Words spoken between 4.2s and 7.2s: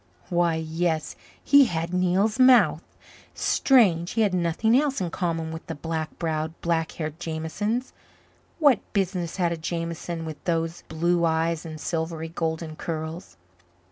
had nothing else in common with the black browed, black haired